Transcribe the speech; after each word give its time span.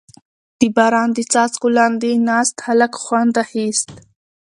•د 0.59 0.61
باران 0.75 1.09
د 1.13 1.19
څاڅکو 1.31 1.67
لاندې 1.77 2.11
ناست 2.29 2.55
هلک 2.65 2.91
خوند 3.03 3.33
اخیست. 3.43 3.89